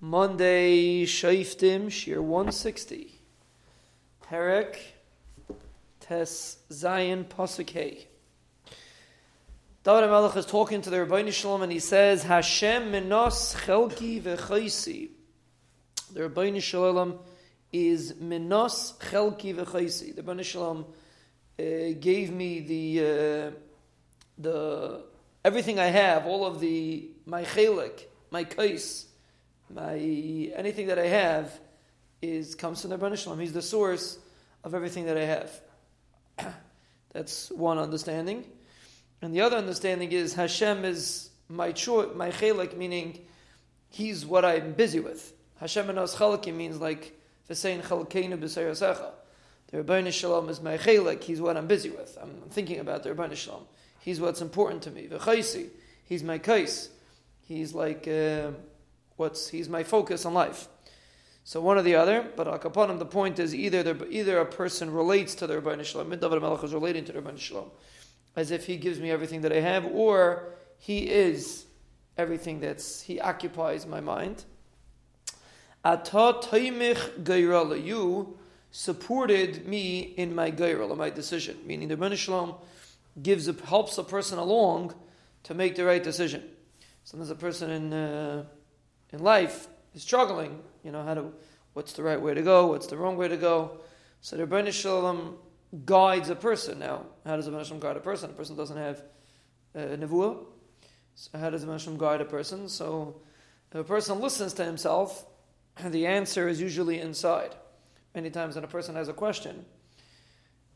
Monday, 0.00 1.06
Shaiftim, 1.06 1.90
Shir 1.90 2.20
160. 2.20 3.18
Perek, 4.30 4.76
Tes 6.00 6.58
Zion 6.70 7.24
Posukei. 7.24 8.04
David 9.84 10.10
Melech 10.10 10.36
is 10.36 10.44
talking 10.44 10.82
to 10.82 10.90
the 10.90 11.02
Rabbi 11.02 11.30
Shalom 11.30 11.62
and 11.62 11.72
he 11.72 11.78
says, 11.78 12.24
Hashem 12.24 12.90
minos 12.90 13.54
chelki 13.54 14.20
v'chaisi. 14.20 15.08
The 16.12 16.28
Rabbi 16.28 16.58
Shalom 16.58 17.18
is 17.72 18.16
minos 18.20 18.98
chelki 18.98 19.54
v'chaisi. 19.54 20.14
The 20.14 20.22
Rabbi 20.22 20.42
Shalom 20.42 20.84
uh, 21.58 21.62
gave 21.98 22.30
me 22.32 22.60
the, 22.60 23.00
uh, 23.00 23.50
the, 24.36 25.04
everything 25.42 25.78
I 25.78 25.86
have, 25.86 26.26
all 26.26 26.44
of 26.44 26.60
the, 26.60 27.08
my 27.24 27.44
chelik, 27.44 28.02
my 28.30 28.44
kais, 28.44 29.06
my 29.74 29.96
anything 29.96 30.86
that 30.88 30.98
I 30.98 31.06
have 31.06 31.58
is 32.22 32.54
comes 32.54 32.80
from 32.80 32.90
the 32.90 32.98
Rebbeinu 32.98 33.18
Shalom. 33.18 33.40
He's 33.40 33.52
the 33.52 33.62
source 33.62 34.18
of 34.64 34.74
everything 34.74 35.06
that 35.06 35.16
I 35.16 35.24
have. 35.24 35.60
That's 37.12 37.50
one 37.50 37.78
understanding, 37.78 38.44
and 39.22 39.34
the 39.34 39.40
other 39.40 39.56
understanding 39.56 40.12
is 40.12 40.34
Hashem 40.34 40.84
is 40.84 41.30
my 41.48 41.72
choice, 41.72 42.08
my 42.14 42.30
chelik, 42.30 42.76
meaning 42.76 43.20
He's 43.90 44.26
what 44.26 44.44
I'm 44.44 44.72
busy 44.72 45.00
with. 45.00 45.32
Hashem 45.58 45.88
and 45.88 45.98
chalki 45.98 46.54
means 46.54 46.80
like 46.80 47.18
v'sein 47.48 47.82
chalkeinu 47.82 48.38
b'serasecha. 48.38 49.10
The 49.68 49.82
Rebbeinu 49.82 50.12
Shalom 50.12 50.48
is 50.48 50.60
my 50.60 50.76
chelik. 50.76 51.22
He's 51.22 51.40
what 51.40 51.56
I'm 51.56 51.66
busy 51.66 51.90
with. 51.90 52.18
I'm 52.20 52.42
thinking 52.50 52.80
about 52.80 53.02
the 53.02 53.14
Rebbeinu 53.14 53.36
Shalom. 53.36 53.64
He's 54.00 54.20
what's 54.20 54.42
important 54.42 54.82
to 54.82 54.90
me. 54.90 55.08
V'chaisi. 55.08 55.68
He's 56.04 56.22
my 56.22 56.38
kais. 56.38 56.90
He's 57.46 57.74
like. 57.74 58.06
Uh, 58.06 58.50
what's 59.16 59.48
he's 59.48 59.68
my 59.68 59.82
focus 59.82 60.24
in 60.24 60.34
life. 60.34 60.68
So 61.44 61.60
one 61.60 61.78
or 61.78 61.82
the 61.82 61.94
other, 61.94 62.28
but 62.34 62.48
akapanim, 62.48 62.98
the 62.98 63.06
point 63.06 63.38
is 63.38 63.54
either 63.54 63.96
either 64.10 64.38
a 64.38 64.46
person 64.46 64.92
relates 64.92 65.34
to 65.36 65.46
the 65.46 65.60
Rabbi 65.60 65.82
Shalom, 65.82 66.10
David 66.10 66.42
Melech 66.42 66.64
is 66.64 66.74
relating 66.74 67.04
to 67.04 67.12
the 67.12 67.20
Rabbi 67.20 67.38
Shalom, 67.38 67.70
as 68.34 68.50
if 68.50 68.66
he 68.66 68.76
gives 68.76 68.98
me 68.98 69.10
everything 69.10 69.42
that 69.42 69.52
I 69.52 69.60
have, 69.60 69.86
or 69.86 70.54
he 70.78 71.08
is 71.08 71.66
everything 72.18 72.60
that's 72.60 73.02
he 73.02 73.20
occupies 73.20 73.86
my 73.86 74.00
mind. 74.00 74.44
Ata 75.84 76.40
taimich 76.42 77.84
you 77.84 78.38
supported 78.72 79.66
me 79.68 80.00
in 80.00 80.34
my 80.34 80.50
gairala, 80.50 80.96
my 80.96 81.10
decision. 81.10 81.56
Meaning 81.64 81.86
the 81.86 81.96
Rabbi 81.96 82.16
Shalom 82.16 82.56
gives 83.22 83.46
helps 83.60 83.96
a 83.98 84.04
person 84.04 84.38
along 84.38 84.94
to 85.44 85.54
make 85.54 85.76
the 85.76 85.84
right 85.84 86.02
decision. 86.02 86.42
Sometimes 87.04 87.30
a 87.30 87.36
person 87.36 87.70
in 87.70 87.92
uh, 87.92 88.44
in 89.12 89.22
life 89.22 89.68
is 89.94 90.02
struggling, 90.02 90.62
you 90.84 90.92
know, 90.92 91.02
how 91.02 91.14
to, 91.14 91.32
what's 91.72 91.92
the 91.92 92.02
right 92.02 92.20
way 92.20 92.34
to 92.34 92.42
go, 92.42 92.66
what's 92.66 92.86
the 92.86 92.96
wrong 92.96 93.16
way 93.16 93.28
to 93.28 93.36
go. 93.36 93.80
So 94.20 94.36
the 94.36 94.46
Rebbeinu 94.46 94.72
Shalom 94.72 95.36
guides 95.84 96.30
a 96.30 96.36
person. 96.36 96.78
Now, 96.78 97.06
how 97.24 97.36
does 97.36 97.46
the 97.46 97.52
Rebbeinu 97.52 97.80
guide 97.80 97.96
a 97.96 98.00
person? 98.00 98.30
A 98.30 98.32
person 98.32 98.56
doesn't 98.56 98.76
have 98.76 99.02
uh, 99.74 99.80
a 99.80 99.96
nevuah. 99.96 100.44
So 101.14 101.38
how 101.38 101.50
does 101.50 101.64
the 101.64 101.68
Rebbeinu 101.68 101.98
guide 101.98 102.20
a 102.20 102.24
person? 102.24 102.68
So 102.68 103.20
if 103.70 103.78
a 103.78 103.84
person 103.84 104.20
listens 104.20 104.52
to 104.54 104.64
himself, 104.64 105.26
the 105.84 106.06
answer 106.06 106.48
is 106.48 106.60
usually 106.60 107.00
inside. 107.00 107.54
Many 108.14 108.30
times 108.30 108.54
when 108.54 108.64
a 108.64 108.68
person 108.68 108.94
has 108.94 109.08
a 109.08 109.12
question 109.12 109.64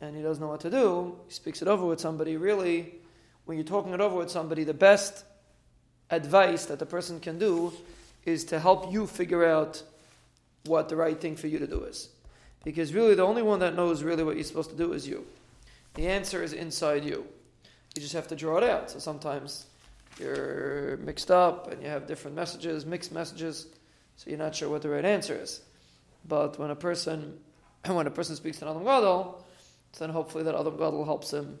and 0.00 0.16
he 0.16 0.22
doesn't 0.22 0.42
know 0.42 0.48
what 0.48 0.60
to 0.60 0.70
do, 0.70 1.18
he 1.26 1.32
speaks 1.32 1.62
it 1.62 1.68
over 1.68 1.84
with 1.84 2.00
somebody. 2.00 2.36
Really, 2.36 2.94
when 3.44 3.56
you're 3.56 3.66
talking 3.66 3.92
it 3.92 4.00
over 4.00 4.16
with 4.16 4.30
somebody, 4.30 4.64
the 4.64 4.74
best 4.74 5.24
advice 6.10 6.66
that 6.66 6.78
the 6.78 6.86
person 6.86 7.20
can 7.20 7.38
do 7.38 7.72
is 8.26 8.44
to 8.44 8.60
help 8.60 8.92
you 8.92 9.06
figure 9.06 9.46
out 9.46 9.82
what 10.66 10.88
the 10.88 10.96
right 10.96 11.18
thing 11.18 11.36
for 11.36 11.46
you 11.46 11.58
to 11.58 11.66
do 11.66 11.84
is. 11.84 12.10
Because 12.64 12.92
really, 12.92 13.14
the 13.14 13.22
only 13.22 13.42
one 13.42 13.60
that 13.60 13.74
knows 13.74 14.02
really 14.02 14.24
what 14.24 14.34
you're 14.34 14.44
supposed 14.44 14.70
to 14.70 14.76
do 14.76 14.92
is 14.92 15.06
you. 15.06 15.24
The 15.94 16.08
answer 16.08 16.42
is 16.42 16.52
inside 16.52 17.04
you. 17.04 17.24
You 17.94 18.02
just 18.02 18.12
have 18.12 18.28
to 18.28 18.36
draw 18.36 18.58
it 18.58 18.64
out. 18.64 18.90
So 18.90 18.98
sometimes 18.98 19.66
you're 20.18 20.98
mixed 20.98 21.30
up 21.30 21.70
and 21.72 21.80
you 21.80 21.88
have 21.88 22.06
different 22.06 22.36
messages, 22.36 22.84
mixed 22.84 23.12
messages, 23.12 23.68
so 24.16 24.28
you're 24.28 24.38
not 24.38 24.54
sure 24.54 24.68
what 24.68 24.82
the 24.82 24.90
right 24.90 25.04
answer 25.04 25.34
is. 25.34 25.62
But 26.28 26.58
when 26.58 26.70
a 26.70 26.76
person 26.76 27.38
when 27.86 28.06
a 28.06 28.10
person 28.10 28.36
speaks 28.36 28.58
to 28.58 28.68
Adam 28.68 28.84
Gadol, 28.84 29.44
then 29.98 30.10
hopefully 30.10 30.44
that 30.44 30.54
Adam 30.54 30.76
Gadol 30.76 31.04
helps 31.04 31.32
him 31.32 31.58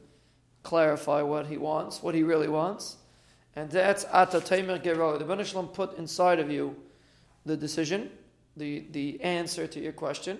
clarify 0.62 1.22
what 1.22 1.46
he 1.46 1.56
wants, 1.56 2.02
what 2.02 2.14
he 2.14 2.22
really 2.22 2.48
wants, 2.48 2.96
and 3.56 3.70
that's 3.70 4.04
Ata 4.12 4.40
Taimer 4.40 4.82
Gero. 4.82 5.16
The 5.16 5.24
Banishlam 5.24 5.72
put 5.72 5.96
inside 5.96 6.38
of 6.38 6.50
you 6.50 6.76
the 7.46 7.56
decision, 7.56 8.10
the, 8.56 8.84
the 8.90 9.20
answer 9.22 9.66
to 9.66 9.80
your 9.80 9.92
question. 9.92 10.38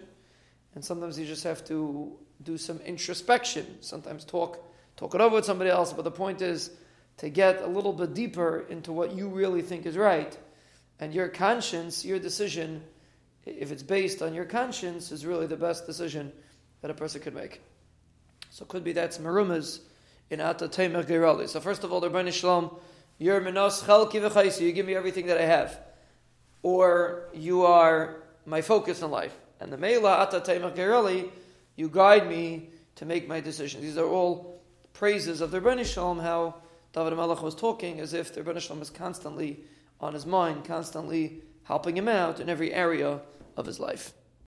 And 0.74 0.84
sometimes 0.84 1.18
you 1.18 1.24
just 1.24 1.42
have 1.44 1.64
to 1.66 2.12
do 2.42 2.58
some 2.58 2.78
introspection. 2.80 3.78
Sometimes 3.80 4.24
talk 4.24 4.62
talk 4.96 5.14
it 5.14 5.20
over 5.20 5.36
with 5.36 5.44
somebody 5.44 5.70
else. 5.70 5.92
But 5.92 6.02
the 6.02 6.10
point 6.10 6.42
is 6.42 6.70
to 7.16 7.30
get 7.30 7.62
a 7.62 7.66
little 7.66 7.92
bit 7.92 8.12
deeper 8.12 8.66
into 8.68 8.92
what 8.92 9.14
you 9.14 9.28
really 9.28 9.62
think 9.62 9.86
is 9.86 9.96
right. 9.96 10.36
And 11.00 11.14
your 11.14 11.28
conscience, 11.28 12.04
your 12.04 12.18
decision, 12.18 12.82
if 13.46 13.72
it's 13.72 13.82
based 13.82 14.20
on 14.20 14.34
your 14.34 14.44
conscience, 14.44 15.12
is 15.12 15.24
really 15.24 15.46
the 15.46 15.56
best 15.56 15.86
decision 15.86 16.32
that 16.82 16.90
a 16.90 16.94
person 16.94 17.22
could 17.22 17.34
make. 17.34 17.62
So 18.50 18.64
it 18.64 18.68
could 18.68 18.84
be 18.84 18.92
that's 18.92 19.18
marumas 19.18 19.80
in 20.30 20.40
Ata 20.40 20.68
Taimer 20.68 21.04
Gerali. 21.04 21.48
So 21.48 21.60
first 21.60 21.84
of 21.84 21.92
all, 21.92 22.00
the 22.00 22.10
Rebbeinu 22.10 22.32
Shalom 22.32 22.70
you're 23.18 23.40
minos 23.40 23.82
chelki 23.82 24.20
v'chaysi. 24.20 24.60
You 24.62 24.72
give 24.72 24.86
me 24.86 24.94
everything 24.94 25.26
that 25.26 25.38
I 25.38 25.44
have, 25.44 25.78
or 26.62 27.28
you 27.32 27.64
are 27.64 28.22
my 28.44 28.60
focus 28.60 29.02
in 29.02 29.10
life. 29.10 29.34
And 29.60 29.72
the 29.72 29.76
meila 29.76 30.18
ata 30.18 30.40
gerali, 30.40 31.30
you 31.76 31.88
guide 31.88 32.28
me 32.28 32.70
to 32.96 33.04
make 33.04 33.28
my 33.28 33.40
decisions. 33.40 33.82
These 33.82 33.98
are 33.98 34.06
all 34.06 34.62
praises 34.92 35.40
of 35.40 35.50
the 35.50 35.60
Rebbeinu 35.60 35.84
Shalom. 35.84 36.18
How 36.18 36.56
David 36.92 37.16
Melech 37.16 37.42
was 37.42 37.54
talking 37.54 38.00
as 38.00 38.12
if 38.12 38.34
the 38.34 38.42
Rebbeinu 38.42 38.60
Shalom 38.60 38.82
is 38.82 38.90
constantly 38.90 39.60
on 40.00 40.14
his 40.14 40.26
mind, 40.26 40.64
constantly 40.64 41.42
helping 41.64 41.96
him 41.96 42.08
out 42.08 42.40
in 42.40 42.48
every 42.48 42.72
area 42.72 43.20
of 43.56 43.66
his 43.66 43.80
life. 43.80 44.12